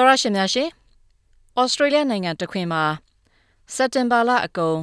[0.00, 0.68] တော်ရရှင်များရှင်
[1.58, 2.84] ဩစတြေးလျနိုင်ငံတခွင်မှာ
[3.74, 4.78] စက်တင်ဘာလအကုန်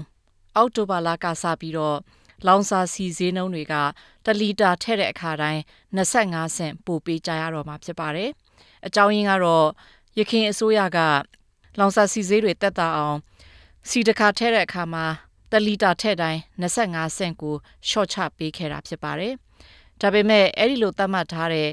[0.55, 1.97] အောက်တိုဘာလကစပြီးတော့
[2.47, 3.73] လောင်စာစီဈေးနှုန်းတွေက
[4.25, 5.61] တလီတာထည့်တဲ့အခါတိုင်း
[5.97, 8.29] 25ဆင့်ပိုပေးကြရတော့မှာဖြစ်ပါတယ်။
[8.85, 9.67] အကြောင်းရင်းကတော့
[10.17, 10.99] ရခိုင်အစိုးရက
[11.79, 13.17] လောင်စာစီဈေးတွေတက်တာအောင်
[13.89, 15.06] စီတခါထည့်တဲ့အခါမှာ
[15.52, 17.55] တလီတာထည့်တိုင်း25ဆင့်ကို
[17.89, 19.34] ရှော့ချပေးခဲ့တာဖြစ်ပါတယ်။
[20.02, 21.70] ဒါပေမဲ့အဲ့ဒီလိုသတ်မှတ်ထားတဲ့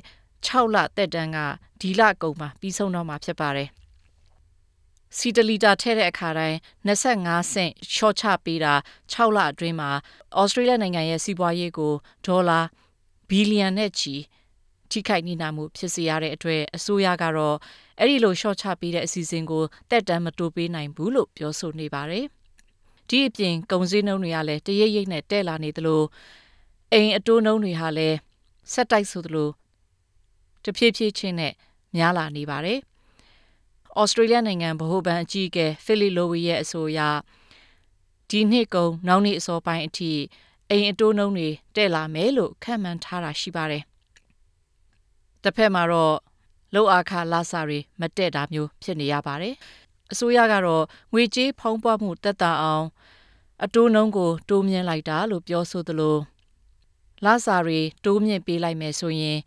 [0.47, 1.39] 6လတက်တန်းက
[1.81, 3.69] ဒီလကုန်မှာပြီးဆုံးတော့မှာဖြစ်ပါတယ်။
[5.17, 6.59] စီတလီတာထည့်တဲ့အခါတိုင်း
[6.89, 8.75] 25ဆင့်ရှော့ချပေးတာ
[9.13, 9.91] 6လအတွင်းမှာ
[10.41, 11.95] ဩစတြေးလျနိုင်ငံရဲ့စီးပွားရေးကို
[12.27, 12.61] ဒေါ်လာ
[13.29, 14.15] ဘီလီယံနဲ့ချီ
[14.91, 17.57] ထိခိုက်နေတာမှုဖြစ်စေရတဲ့အတွက်အစိုးရကတော့
[17.99, 22.27] အဲ့ဒီလို short ချပေးတဲ့အစီအစဉ်ကိုတက်တမ်းမတိုးပေးနိုင်ဘူးလို့ပြောဆိုနေပါတယ်။
[23.09, 26.03] ဒီအပြင်ကုန်စည်နှုန်းတွေကလည်းတရိပ်ရိပ်နဲ့တက်လာနေသလို
[26.93, 28.17] အိမ်အတိုးနှုန်းတွေဟာလည်း
[28.73, 29.49] ဆက်တိုက်ဆိုသလို
[30.65, 31.53] တဖြည်းဖြည်းချင်းနဲ့
[31.97, 32.79] များလာနေပါတယ်။
[34.01, 37.01] ဩစတြေးလျနိုင်ငံဗဟိုဘဏ်အကြီးအကဲဖိလစ်လိုဝီရဲ့အဆိုအရ
[38.31, 40.13] ဒီနှစ်ကုန်နောက်နှစ်အစောပိုင်းအထိ
[40.71, 43.83] အိမ်အတိုးနှုန်းတွေတက်လာမယ်လို့ခန့်မှန်းထားတာရှိပါတယ်။
[45.43, 46.17] တစ်ဖက်မှာတော့
[46.75, 49.55] လောက်အခါလာစာတွေမတက်တာမျိုးဖြစ်နေရပါတယ်။
[50.13, 52.87] အစိုးရကတော့ငွေကြေးဖုံးပွားမှုတက်တာအောင်
[53.65, 56.17] အတိုးနှုန်းကိုတိုးမြင့်လိုက်တာလို့ပြောဆိုသလို
[57.25, 59.39] လာစာတွေတိုးမြင့်ပေးလိုက်မယ်ဆိုရင်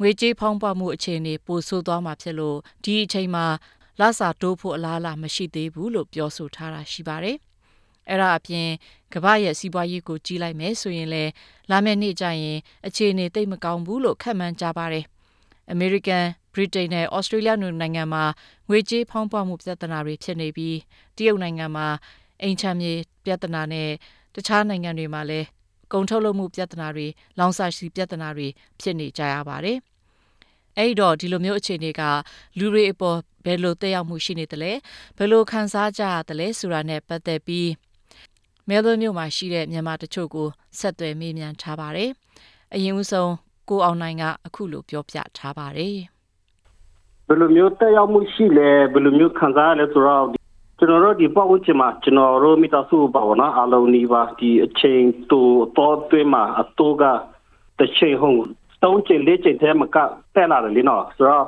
[0.00, 3.46] ငွေကြေးဖောင်းပွားမှုအခြေအနေပိုဆိုးသွားမှာဖြစ်လို့ဒီအချိန်မှာ
[4.00, 7.36] လစာတိုးဖို့အလားအလာမရှိသေးဘူးလို့ပြောဆိုထားတာရှိပါတယ်။
[8.08, 8.68] အဲ့ဒါအပြင်
[9.14, 11.30] ကမ္ဘာရဲ့စီးပွားရေးကိုကြီးလိုက်မယ်ဆိုရင်လည်း
[11.70, 15.04] လာမယ့်နေ့ကျရင်အခြေအနေသိပ်မကောင်းဘူးလို့ခန့်မှန်းကြပါတယ်။
[15.74, 18.24] American, Britain နဲ့ Australia နိုင်ငံမှာ
[18.68, 20.76] ငွေကြေးဖောင်းပွားမှုပြဿနာတွေဖြစ်နေပြီး
[21.16, 21.86] တရုတ်နိုင်ငံမှာ
[22.42, 22.92] အိမ်ချမ်းမြေ
[23.24, 23.90] ပြဿနာနဲ့
[24.34, 25.46] တခြားနိုင်ငံတွေမှာလည်း
[25.94, 27.06] ကုန်ထုတ်လုပ်မှုပြဿနာတွေ
[27.38, 28.48] လောင်စာဆီပြဿနာတွေ
[28.80, 29.78] ဖြစ်နေကြရပါတယ်။
[30.78, 32.02] အဲ့တော့ဒီလိုမျိုးအခြေအနေက
[32.58, 34.72] လူတွေအပေါ်ဘယ်လိုတက်ရောက်မှုရှိနေသလဲ
[35.16, 37.70] ဘယ်လိုခံစားကြရသလဲဆိုတာနဲ့ပတ်သက်ပြီး
[38.68, 42.10] မဲလ်ဘန်မြို့မှာရှိတဲ့မြန်မာတချို့ကိုဆက်သွယ်မေးမြန်းထားပါတယ်။
[42.74, 43.32] အရင်ဦးဆုံး
[43.68, 45.96] ကိုအောင်နိုင်ကအခုလိုပြောပြထားပါတယ်။
[47.28, 50.43] ဘယ်လိုမျိုးတက်ရောက်မှုရှိလဲဘယ်လိုမျိုးခံစားရလဲဆိုတော့
[50.84, 55.40] ကျွန်တော်တို့ဒီပေါ့ဝချင်မှာကျွန်တော်တို့မိသားစုပါဘောနော်အလုံးနီးပါးဒီအချိန်တူ
[55.76, 57.02] တော့တွင်းမှာအတူက
[57.78, 58.32] တချိန်ဟုံ
[58.82, 59.96] တုံးချိန်လေးချိန်တည်းမက
[60.34, 61.44] တက်လာတယ်လीနော်ဆိုတော့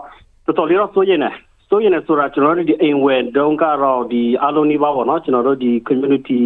[0.47, 1.31] တော်တော်လေးတော့စိုးရင်နေ
[1.69, 6.41] စိုးရင်နေဆိုတာကျွန်တော်တို့ဒီအိမ်ဝယ်တုံးကတော့ဒီအလုံးနီးပါးပေါ့နော်ကျွန်တော်တို့ဒီ community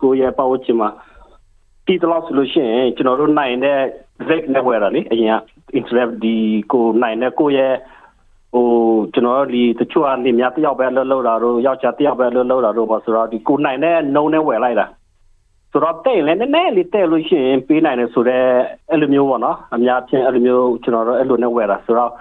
[0.00, 0.88] ကိုရပေါ့ဝချင်မှာ
[1.86, 3.80] ဒီတော့ဆိုလို့ရှိရင်ကျွန်တော်တို့နိုင်တဲ့
[4.28, 5.36] rate နဲ့ဝယ်တာလေအရင်က
[5.78, 6.36] internet ဒီ
[6.72, 7.74] ကိုနိုင်တဲ့ကိုရဲ့
[8.52, 8.66] ဟို
[9.14, 14.86] ကျွန်တော်ဒီတချို့အနေများတယောက်ပဲလှုပ်လှုပ်တာတို့ယောက်ျားတယောက်ပဲလှုပ်လှုပ်တာတို့ပေါ့ဆိုတော့ဒီကိုနိုင်တဲ့နှုံနဲ့ဝယ်လိုက်တာ
[15.72, 18.46] ဆိုတော့တဲ့လည်းနည်းနည်းလေးတဲ့လို့ရှိရင်ပေးနိုင်တယ်ဆိုတော့
[18.90, 22.12] အဲ့လိုမျိုးပေါ့နော်အများဖြင့်အဲ့လိုမျိုးကျွန်တော်တို့အဲ့လိုနဲ့ဝယ်တာဆိုတော့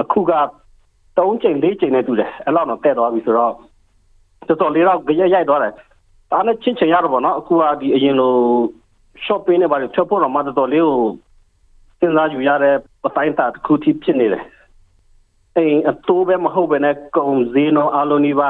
[0.00, 0.32] အခုက
[1.18, 3.52] 3ချိန်4ချိန်နဲ့တူတယ်အဲ့လောက်တော့တဲ့သွားပြီဆိုတော့
[4.48, 5.72] တော်တော်လေးတော့ကြရရိုက်သွားတယ်
[6.32, 8.34] ဒါနဲ့ချင်းချင်ရတော့ပေါ့နော်အခုကဒီအရင်လို
[9.24, 10.98] shopping နဲ့ပါဖြတ်ဖို့တော့မတော်တော်လေးကို
[12.00, 14.44] စဉ်းစားယူရတဲ့ပတိုင်းတာတစ်ခုထိဖြစ်နေတယ်
[15.58, 18.48] အိမ်အတိုးပဲမဟုတ်ပဲနဲ့ကုန်စည်နော်အလုံးဒီပါ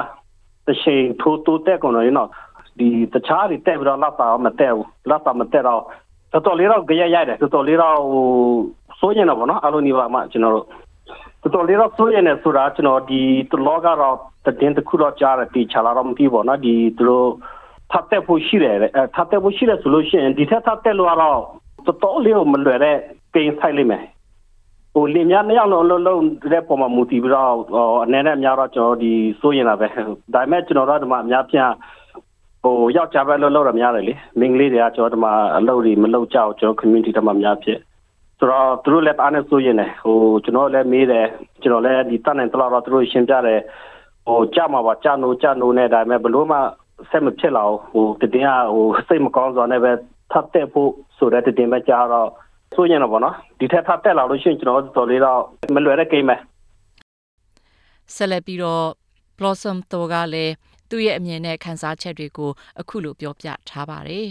[0.69, 2.31] တချိန်ထိုးတိုးတက်ကုန်တော့နော်
[2.79, 5.83] ဒီတခြားတွေတက်ပြီးတော့လက်ပါမတက်ဘူးလက်ပါမတက်တော့
[6.33, 8.27] တော်တော်လေးတော့ကြရရတယ်တော်တော်လေးတော့ဟို
[9.01, 10.67] စိုးရင်တော့ဗောနော်အလုံးဒီပါမှကျွန်တော်တို့
[11.43, 13.21] တော်တော်လေးတော့စိုးရင်လည်းဆိုတာကျွန်တော်ဒီ
[13.51, 17.29] တလောကတော့တည်င်းတစ်ခုတော့ကြားတယ်တီချလာတော့မပြီးဗောနော်ဒီသူတို့
[17.91, 21.39] ထပ်တက်ဖို့ရှိတယ်အဲထပ်တက်ဖို့ရှိတယ်ဆိုလို့ရှိရင်ဒီထက်ထပ်တက်လို့တော့
[21.87, 22.97] တော်တော်လေးကိုမလွယ်တဲ့
[23.35, 24.18] ကိန်းဆိုင်လိမ့်မယ်ဟို
[25.15, 26.23] လင်များနှစ်ယောက်လုံးလုံးလုံး
[26.53, 27.53] တဲ့ပုံမှာမူတည်ပြီးတော့
[28.05, 29.89] အနေနဲ့များတော့ကျွန်တော်ဒီစိုးရင်လာပဲ
[30.35, 31.59] ဒါပေမဲ့ကျွန်တော်တို့ဒီမှာအများပြ
[32.63, 37.79] ဟိုယောက်ျားပဲလုံးလုံးတော့များတယ်လေမိန်းကလေးတွေကကျွန်တော်ဒီမှာအလုပ်တွေမလုပ်ကြအောင်ကျွန်တော် community တမှာများဖြစ်
[38.39, 41.27] ဆိုတော့သူတို့လည်းအားနဲ့စိုးရင်တယ်ဟိုကျွန်တော်လည်းမေးတယ်
[41.63, 43.61] ကျွန်တော်လည်းဒီတန်နိုင်တလောက်တော့သူတို့ရှင်းပြတယ်
[44.27, 46.59] ဟိုကြမှာပါကြနိုးကြနိုးနဲ့ဒါပေမဲ့ဘလို့မှ
[47.11, 49.93] ဆက်မဖြစ်လာဘူးဟိုတည်င်းကဟိုစိတ်မကောင်းစွာနဲ့ပဲ
[50.33, 52.29] ထပ်တက်ဖို့ဆိုတဲ့တည်င်းပဲကြားတော့
[52.75, 55.41] စိုးရင်တော့ဗောနော်ဒီထက်ထပ်တက်လာလို့ရှိရင်ကျွန်တော်တော်လေးတော့
[55.75, 56.37] မလွယ်တဲ့ကိန်းပဲ
[58.15, 58.85] ဆက်လက်ပြီးတော့
[59.39, 60.55] Blossom တော်ကလည်း
[60.91, 62.51] သူ့ရဲ့အမြင်နဲ့ခန်းစားချက်တွေကို
[62.81, 64.29] အခုလိုပြောပြထားပါတယ်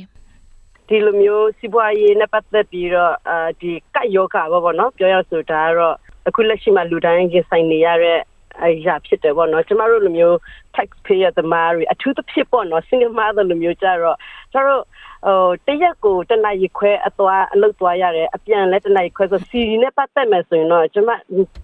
[0.88, 5.96] ဒီလိုမျိုးစီးပွားရေးနဲ့ပတ်သက်ပြီးတော့အာဒီကတ်ယောဂဘောပေါ့နော်ပြောရဆိုတာကတော့
[6.28, 8.20] အခုလက်ရှိမှာလူတိုင်းရင်ဆိုင်နေရတဲ့
[8.64, 10.36] အရာဖြစ်တယ်ပေါ့နော်ကျမတို့လိုမျိုး
[10.76, 14.18] tax payer သမားတွေအထူးသဖြင့်ပေါ့နော် single mother လိုမျိုးကြတော့
[14.54, 14.84] ကျတော့
[15.26, 21.10] ဟိုတရက်ကိုတနရီခွဲအသွားအလုပ်သွားရတယ်အပြန်လဲတနရီခွဲဆိုစီရီနဲ့ပတ်သက်မယ်ဆိုရင်တော့ကျမ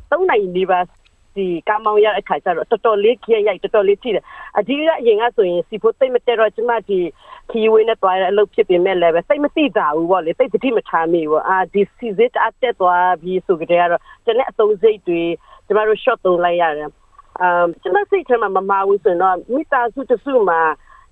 [0.10, 0.80] 3နိုင်နေပါ
[1.36, 4.24] ဒီကားမောင်းရတဲ့ခါကျတော့တော်တော်လေးခက်ရိုက်တော်တော်လေးထိတယ်
[4.58, 7.00] အဒီကအရင်ကဆိုရင်စီဖို့တိတ်မတက်တော့ကျမဒီ
[7.52, 15.22] ခီဝင်းနဲ့တွားတဲ့အလုပ်ဖြစ်ပေမဲ့လည်းပဲစိတ်မသိတာဘူးပေါ့လေစိတ်တတိမထားမိဘူးအာဒီစီစစ်အတက်သွားပြီးဆိုကြတဲ့ကတော့တနေ့အသုံးစိတ်တွေ
[15.68, 16.90] ကျမတို့ shot သုံးလိုက်ရတယ်
[17.42, 20.62] အမ်ကျွန်မစိတ်ထဲမှာမမဘူးဆိုတော့မိသားစုတစုမှာ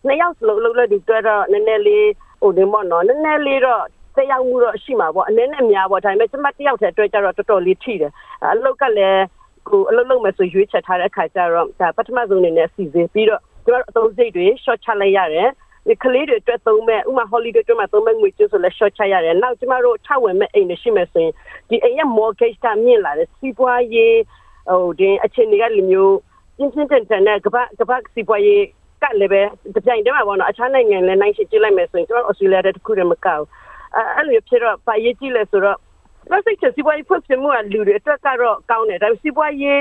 [0.05, 2.07] နှစ်ယောက်စလုံးလုံးလို့ဒီတွေ့တော့နည်းနည်းလေး
[2.41, 3.83] ဟိုဒီမော့နော်နည်းနည်းလေးတော့
[4.15, 8.11] ဆက်ရောက်မှုတော့ရှိမှာပေါ့အနေနဲ့များပေါ့ဒါပေမဲ့ကျွန်မတယောက်တည်းတွေ့ကြတော့တော်တော်လေးထိတယ်
[8.53, 9.21] အလုပ်ကလည်း
[9.69, 15.49] ကိုအလုပ်လုပ်မယ်ဆိုရွေးချက်ထားတဲ့အခါကျတော့ဒါပထမဆုံးအနေနဲ့စီစဉ်ပြီးတော့ကျွန်တော်အသုံးစိတ်တွေ short ချလိုက်ရတယ်
[15.87, 21.33] ဒီကလေးတွေအတွက်သုံးမဲ့ဥမာ holiday တွေမှာသုံးမဲ့ငွေကျဆိုလဲ short ချရတယ်နောက်ကျမတို့ထဝင်မဲ့အိမ်တွေရှိမယ်ဆိုရင်
[21.69, 24.17] ဒီအိမ်ရဲ့ mortgage ကမြင့်လာတယ်စီးပွားရေး
[24.69, 26.17] ဟိုဒီအခြေအနေကလူမျိုး
[26.57, 28.63] ပြင်းပြင်းထန်ထန်နဲ့ကပတ်ကပတ်စီးပွားရေး
[29.03, 29.41] ကလည်းပဲ
[29.75, 33.45] တပြိုင်တည်းမှာပေါ့နော်အခြားနိုင်ငံလည်းနိုင်ရှိကြည့်လိုက်မယ်ဆိုရင်ကျွန်တော် Australia တဲ့တခုတည်းမကောက်
[34.15, 35.77] အဲ့လိုဖြစ်တော့ပါရေးကြည့်လဲဆိုတော့
[36.31, 39.79] Plastic စီးပွားရေးဖွံ့ဖြိုးမှုကလူတွေအတွက်ကတော့ကောင်းတယ်ဒါပေမဲ့စီးပွားရေး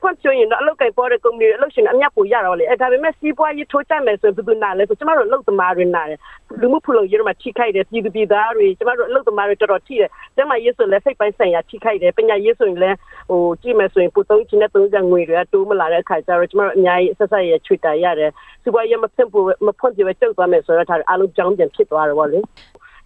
[0.00, 6.18] ဖွံ့ဖြိုးရင်တော့အလုပ်ကိုင်ပေါ်တဲ့ကုမ္ပဏီတွေအလုပ်ရှင်အများပိုရတော့လေအဲဒါပေမဲ့စီးပွားရေးထိုးကျမယ်ဆိုရင်ဘယ်သူနာလဲဆိုကျမတို့အလုပ်သမားတွေနာတယ်
[6.60, 12.96] လူမှုဖူလုံရေးမှာထိခိုက်တယ်ပြည်သူပြည်သားတွေကျမတို့အလုပ်သမားတွေတော်တော်ထိတယ်ကျမရေးဆိုလည်းစိတ်ပိုင်းဆိုင်ရာထိခိုက်တယ်ပညာရေးဆိုရင်လည်း
[13.30, 18.30] ဟိုကြည့်မယ်ဆိုရင်ပူသုံးချင်းနဲ့သုံးကြငွေတွေကတိုးမလာတဲ့အခါကျတော့ကျမတို့အများကြီးဆက်ဆက်ရချွေတာရတယ်
[18.62, 22.40] စီးပွားရေးမဖွံ့ဖြိုးမဖွံ့ဖြိုးပဲတုတ်သွားမယ်ဆိုတော့ဒါအားလုံးကြောင်းပြန်ဖြစ်သွားတယ်ဗောလေ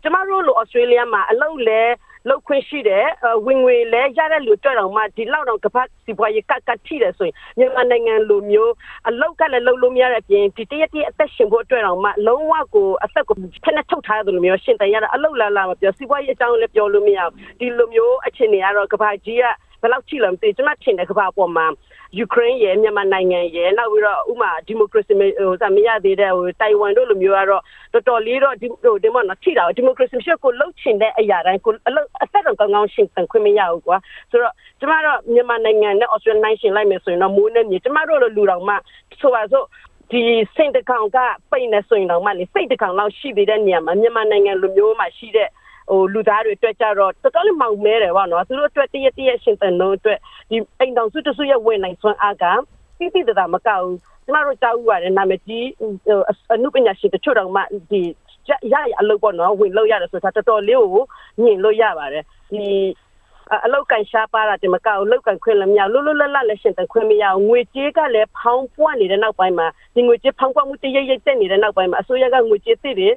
[0.02, 1.82] ကျမတို့လိုဩစတြေးလျမှာအလုပ်လဲ
[2.28, 3.06] လောက်ခွင့်ရှိတယ်
[3.46, 8.72] ဝင်ငွေလဲရတဲ့လူတွေ့တော့မှဒီလောက်တော့ကပတ်စီပွားရေးကကထိတယ်ဆိုရင်မြန်မာနိုင်ငံလူမျိုး
[9.08, 19.44] အလောက်ကလည်းလုံးလို့မရတဲ့အပြင်ဒီတရက်တည်းအသက်ရှင်ဖို့အတွက်တော့မှလုံးဝကိုအသက်ကိုဖက်နဲ့ထုတ်ထားတဲ့လူမျိုးရှင်တန်ရတာအလောက်လာလာမပြောစီပွားရေးအကြောင်းလည်းပြောလို့မရဘူးဒီလူမျိုးအခြေအနေကတော့ကဘာကြီးက
[19.80, 21.66] ဘယ်လောက်ချိလဲမသိကျွန်မထင်တယ်ကဘာပေါ်မှာ
[22.18, 27.62] ယူကရိန်းရဲ့မြန်မာနိုင်ငံရဲ့နောက်ပြီးတော့ဥမာဒီမိုကရေစီဟိုစမရသေးတဲ့ဟိုတိုင်ဝမ်တို့လိုမျိုးကတော့
[27.92, 33.96] တော်တော်လေးတော့ဒီဟိုဒီမှာနော်ထိတာဒီမိုကရေစီရှက်ကိုလှုပ်ချင်တဲ့အရာတိုင်းကိုအလုပ်အသက်တော့ကောင်းကောင်းရှင်းခွင့်မရဘူးကွာ
[34.30, 38.74] ဆိုတော့ကျမတို့မြန်မာနိုင်ငံနဲ့ Australian နိုင်ရှင်လိုက်မယ်ဆိုရင်တော့မိုးနဲ့မြေကျမတို့လိုလူတော်မှ
[39.20, 39.66] ဆိုပါစို့
[40.10, 40.22] ဒီ
[40.54, 41.18] စိတ်တကောင်က
[41.50, 45.48] ပိတ်နေဆိုရင်တော့မှလေစိတ်တကောင်လောက်ရှိသေးတဲ့နေရာမှာမြန်မာနိုင်ငံလူမျိုးမှာရှိတဲ့
[45.88, 50.18] ဟိုလူသားတွေအတွက်ကြတော့တော်တော်လေးမောင်မဲတယ်ဗောနော်သူတို့အတွက်တရတရရှင်တန်လုံးအတွက်
[50.50, 52.44] ဒီအိမ်တော်စုတစုရဲ့ဝင်နိုင်စွမ်းအားက
[52.98, 55.66] တိတိတတာမကောက်ဘူးကျမတို့ကြောက်ရတယ်နာမည်ကြီး
[56.52, 58.02] အမှုပညာရှင်တချို့တော့မှဒီ
[58.50, 61.04] ရရအလုပ်ပေါ့နော်ဝင်လို့ရတယ်ဆိုတာတော်တော်လေးကို
[61.42, 62.64] မြင်လို့ရပါတယ်ဒီ
[63.64, 73.14] အလောက်ကန်ရှားပါတာတမကောက်လောက်ကန်ခွင့်လည်းမရလွတ်လွတ်လပ်လပ်လည်းရှင်တန်ခွင့်မရငွေကြေးကလည်းဖောင်းပွားနေတဲ့နောက်ပိုင်းမှာဒီငွေကြေးဖောင်းပွားမှုတရရိပ်တက်နေတဲ့နောက်ပိုင်းမှာအစိုးရကငွေကြေးသိတယ်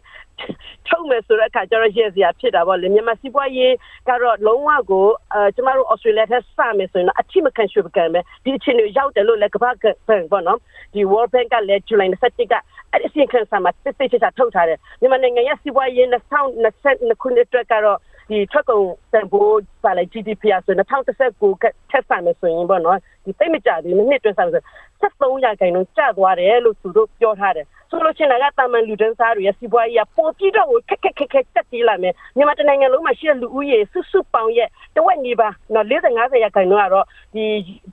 [0.88, 3.74] ထုတ်မယ်ဆိုတဲ့အခါကျတော့ရဲ့စရာဖြစ်တာပေါ့လေမြန်မာစီးပွားရေး
[4.10, 10.60] ကတော့လုံးဝကိုအဲကျမတို့ဩစတြေးလျထက်စမယ်ဆိုရင်အချိမခံရှုပ်ကန်မယ်ဒီအချိန်တွေရောက်တယ်လို့လည်းကမ္ဘာဘဏ်ပေါ့နော်
[10.94, 12.54] ဒီ World Bank ကလည်း July 27က
[12.92, 18.00] အဲ့ဒီအစီအခံစာမှာစစ်စစ်ချာထုတ်ထားတယ်မြန်မာနိုင်ငံရဲ့စီးပွားရေး2020ခုနှစ်အတွက်ကတော့
[18.30, 24.62] ဒီထွက်ကုန်တန်ဖိုးပါလေ GDP အဆို2019ကထက်ဆံမယ်ဆိုရင်ပေါ့နော်ဒီသိမကြသေးဘူးနှစ်တွင်းဆံဆို
[25.02, 37.44] 73ရာခိုင်နှုန်းကျသွားတယ်လို့သူတို့ပြောထားတယ်ဆိုလို့ချင်းကတာမန်လူတန်းစားတွေရဲ့စီးပွားရေးကပိုပြီးတော့ခက်ခက်ခက်ခက်တက်ပြေးလာမယ်မြန်မာတနိုင်ငံလုံးမှာရှိတဲ့လူဦးရေစုစုပေါင်းရဲ့တဝက်နေပါနော်40 50ရာခိုင်နှုန်းကတော့ဒီ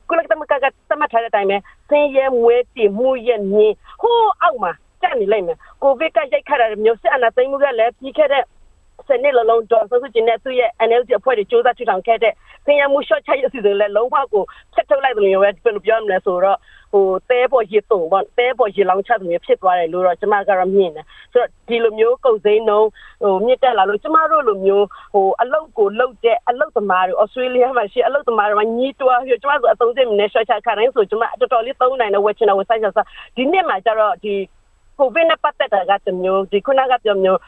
[0.09, 1.56] ကုလသမဂ္ဂကသတ်မှတ်ထားတဲ့အတိုင်းပဲ
[1.88, 3.73] ဆင်းရဲမွဲတည်မှုရဲ့မြင်
[4.03, 4.73] ဟိုးအောက်မှာ
[5.03, 8.44] တက်နေလိုက်မယ်ကိုဗစ်ကရိုက်ခတ်တာမျိုးစစ်အနာသိမ်းမှုကလည်းပြီးခဲ့တဲ့
[9.08, 12.32] စနစ်လုံးလုံးတော့ဆိုချင်တဲ့သူ့ရဲ့ NLD အဖွဲ့တွေစူးစမ်းထူထောင်ခဲ့တဲ့
[12.67, 14.44] ဆင်ရမှု short ချရစီစဉ်လဲလုံးဝကို
[14.75, 16.58] ဖြတ်ထုတ်လိုက်တယ်လို့ပဲဘယ်လိုပြောမလဲဆိုတော့
[16.93, 22.88] ဟိုတဲပေါ်ရေတုံပေါ့တဲပေါ်ရေလောင်းချတယ်မျိုးဖြစ်သွားတယ်လို့တော့ကျမကတော့မြင်တယ်ဆိုတော့ဒီလိုမျိုးကုတ်စိမ်းနှုံး
[23.23, 33.04] ဟိုမြင့်တက်လာလို့ကျမတို့လိုမျိုးဟိုအလုတ်ကိုလုတ်တဲ့အလုတ်သမားတွေဩစတြေးလျမှာရှိအလုတ်သမားတွေညီးတွားပြီးကျမဆိုအသုံးစင်းနဲ့ short ချခါတိုင်းဆိုကျမတော်တော်လေးသုံးနိုင်တဲ့ဝက်ချင်တဲ့ဝက်ဆိုင်ဆို
[33.37, 34.35] ဒီနှစ်မှာကျတော့ဒီ
[34.99, 37.38] COVID နဲ့ပတ်သက်တာကတမျိုးဒီခုနကပြောမျိုး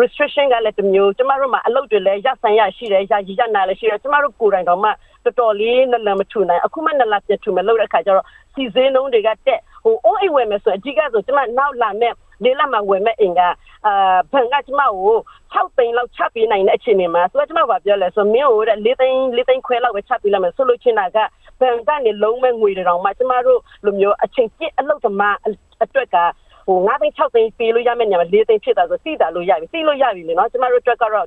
[0.00, 4.90] restriction ကလည်းတမျိုးကျမတို့မှာအလုပ်တွေလည်းရဆိုင်ရရှိတယ်ရရရနာလည်းရှိတယ်ကျမတို့ကိုယ်တိုင်တော့မှ
[5.24, 12.12] တော်တော်လေးနလန်မထူနိုင်အခုမှနလန်ပြထူမယ်လို့တဲ့ခါကျတော့စီစင်းလုံးတွေကတက်ဟိုအိုးအိမ်ဝယ်မယ်ဆိုအကြီးကဆိုကျမနောက်လာမဲ့
[12.44, 13.40] လေးလက်မှာဝယ်မဲ့အိမ်က
[13.86, 15.16] အာဘန်ကကျမကို
[15.54, 21.18] 6သိန်းလောက်ချပေးနိုင်တဲ့အခြေအနေမှာဆိုတော့ကျမကပြောလဲဆိုမင်းကိုတဲ့4သိန်း4သိန်းခွဲလောက်ပဲချပေးလိုက်မယ်ဆိုလို့ချင်းတာက
[21.60, 25.36] ဘန်ကနေလုံးမဲ့ငွေတွေတောင်မှကျမတို့လိုမျိုးအချိန်ပြည့်အလုပ်သမား
[25.82, 26.16] အတွက်က
[26.66, 31.26] ဟို9သိန်း6သိန်းပေးလို့ရမယ့်ညမှာ4သိန်းဖြစ်တာဆိုစိတာလို့ရပြီစိလို့ရပြီလေနော်ကျမတို့အတွက်ကတော့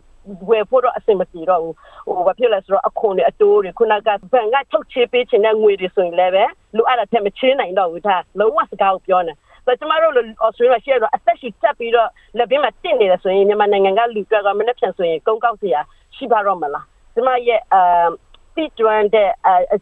[0.49, 1.75] ဝယ်ဖို့တော့အဆင်မပြေတော့ဘူး
[2.07, 6.43] ဟိုဘာဖြစ်လဲဆိုတော့အခွန်တွေအတိုးတွေခုနကဘဏ်ကထုတ်ချေးပေးခြင်းနဲ့ငွေတွေဆိုရင်လည်းပဲ
[6.77, 9.33] လိုအပ်တာထက်မချေးနိုင်တော့ဘူးဒါလုံးဝစကားကိုပြောနေ
[9.65, 15.81] ဆိုတော့ကျမတို့လိုအော်ဆိုရင်ရှိရတော့အသက်ရှူတက်ပြီးတော့လက်ဘေးမှာတင့်နေတယ်ဆိုရင်မြန်မာနိုင်ငံကလူတွေကမနေ့ပြန်ဆိုရင်ကုန်းကောက်စရာ
[16.15, 18.09] ရှိပါတော့မလားကျမရဲ့အမ်
[18.59, 19.29] တိကျွမ်းတဲ့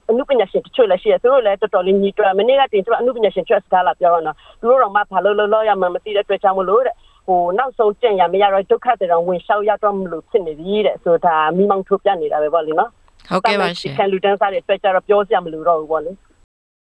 [0.10, 4.24] အနုပညာရှင်တချို့လည်းရှိတယ်သူတို့လည်းတော်တော်လေးညီတွဲမနေ့ကတင်ကျမအနုပညာရှင် trust ကားလာပြောတော့
[4.60, 6.96] သူတို့တော့မှဘာလို့လို့လို့ရမှမသိတဲ့အတွက်ကြောင့်မလို့တဲ့
[7.28, 12.90] ဟိုနောက်ဆုံးကြင်ရမရတော့ဒုက္ခတွေတော့ဝင်လျှောက်ရတော့မလို့ဖြစ်နေပြီတဲ့ဆိုတာမိမောင်ထုတ်ပြနေတာပဲပေါ့လေနော်
[13.30, 16.12] ဟုတ်ကဲ့ပါရှင်ခံလူတန်းစားတွေအတွက်ကြတော့ပြောစရာမလိုတော့ဘူးပေါ့လေ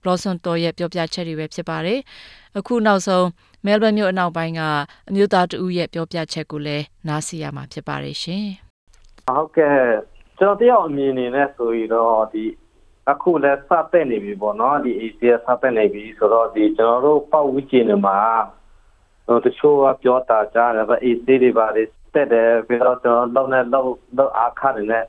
[0.03, 2.01] Blossom တော်ရဲ့ပြောပြချက်တွေပဲဖြစ်ပါတယ်
[2.59, 3.25] အခုနောက်ဆုံး
[3.67, 4.61] Melbourne မြို့အနောက်ပိုင်းက
[5.09, 8.47] အမျိုးသားတဦးရဲ့ပြောပြချက်ကိုလည်းနားဆင်ရမှာဖြစ်ပါတယ်ရှင်
[9.27, 9.77] ဟုတ်ကဲ့
[10.43, 12.45] ကျွန်တော်တယောက်အမြင်အနေနဲ့ဆိုရင်တော့ဒီ
[13.11, 18.19] အခုလဲစတဲ့နေပြီပေါ့နော်ဒီ ACS စတဲ့နေပြီဆိုတော့ဒီကျွန်တော်တို့ပေါ့ဝီကျင်တွေမှာ
[19.27, 21.83] ဟိုတချို့ကပြောတာကြားတယ်ဗျ AC တွေပါလေ
[22.15, 25.05] တက်တယ်ပြီးတော့ကျွန်တော်လောက်နဲ့လောက်လောက်အားခတယ်နဲ့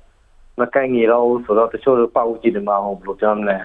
[0.60, 3.58] မကိုင်ငီတော့ဘူးဆိုတော့တချို့ပေါ့ဝီကျင်တွေမှာဟိုဘယ်လိုပြောမလဲ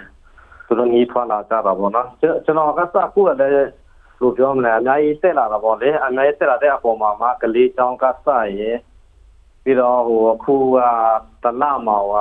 [0.66, 3.52] သူတို့ညီထွာလာကြတာပေါ့နော်ကျွန်တော်ကစအခုလည်းဘယ်
[4.20, 8.70] လိုပြောမလဲအများကြီးတက်လာတာပေါ့လေအများကြီးတက်လာတဲ့အပေါ်မှာမှကလေးချောင်းကစရဲ
[9.66, 10.78] ပြီးတော့ဟိုအခုက
[11.42, 12.16] တလမောင်က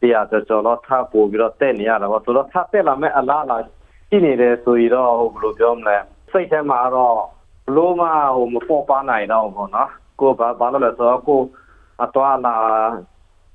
[0.00, 3.56] တရားကျော်ကျော်တော့ထပ်ပို့ပြီးတော့တက်နေရတာပေါ့ဆိုတော့ထပ်တက်လာမဲ့အလားလာ
[4.08, 5.96] ရှိနေတယ်ဆိုရင်တော့ဟိုဘယ်လိုပြောမလဲ
[6.32, 7.18] စိတ်ထဲမှာတော့
[7.66, 11.40] ဘလို့မှဟိုမပေါ်ပါနိုင်တော့ဘူးပေါ့နော်ကိုဘာဘာလို့လဲဆိုတော့ကို
[12.02, 12.56] အတော်လာ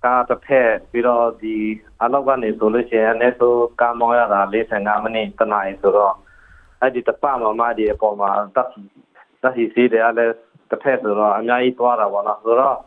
[0.06, 1.56] ကားတစ်ဖက်ပြီးတော့ဒီ
[2.02, 6.16] အလောက်ကနေဆိုလို့ရှိရင်အနည်းဆုံးကားမောင်းရတာ45မိနစ်တနားဆိုတော့
[6.82, 8.70] အဲ့ဒီတပမမဒီအပေါ်မှာတက်
[9.42, 10.36] တက်စီစီတယ်လည်း
[10.70, 12.78] တစ်ဖက်ဆိုတော့အများကြီးသွားတာပေါ့နော်ဆိုတော့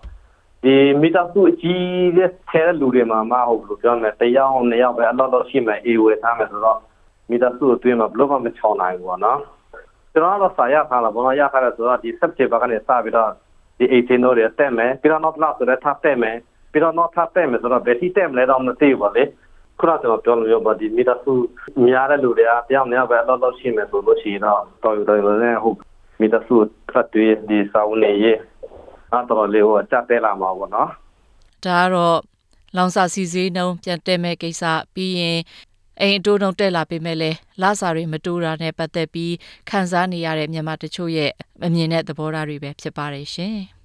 [0.65, 1.85] ဒီမိသားစုအကြီး
[2.17, 6.79] တဲ့ဆဲလူတွေမှာမဟုတ်ဘူးပြောမယ်တယောက်နှစ်ယောက်ပဲအလောက်တော့ရှိမယ်အေဝယ်ထားမယ်ဆိုတော့
[7.31, 9.39] မိသားစုအတွင်းမှာဘလို့မှမချောင်နိုင်ဘူးပေါ့နော်
[10.13, 13.31] ကျွန်တော်တော့စာရထားတာဘောနော်ရထားတယ်ဆိုတော့ဒီ September ကနေစပြီးတော့
[13.79, 16.37] ဒီ18တို့ရတက်မယ်ပြီးတော့ not last ဆိုတော့ထပ်တက်မယ်
[16.73, 19.25] ပြီးတော့ not ထပ်တက်မယ်ဆိုတော့ဘယ်ထိတက်မလဲတော့မသိဘူးပါလေ
[19.79, 21.33] ခုနကကျွန်တော်ပြောလို့ပါဒီမိသားစု
[21.87, 25.77] များတဲ့လူတွေကတယောက်နှစ်ယောက်ပဲအလောက်တော့ရှိမယ်ဆိုလို့ရှိရင်တော့တော်တော်တော်လည်းဟုတ်
[26.21, 26.57] မိသားစု
[26.91, 28.39] ထပ်တွေ့ဒီစာဝင်ရေး
[29.13, 30.91] အဲ့တော့လေဟိုကြက်တဲလာမှာပေါ့နော်
[31.65, 32.19] ဒါကတော့
[32.77, 34.65] လောင်စာစီစေးနှုံးပြန်တက်မဲ့ကိစ္စ
[34.95, 35.41] ပြီးရင်
[36.01, 39.35] အိမ်အတိုးနှုံးတက်လာပေမဲ့လည်းလစာတွေမတိုးတာနဲ့ပတ်သက်ပြီး
[39.71, 41.31] ခန်းစားနေရတဲ့မြန်မာတချို့ရဲ့
[41.65, 43.57] အမြင်နဲ့သဘောထားတွေပဲဖြစ်ပါတယ်ရှင်။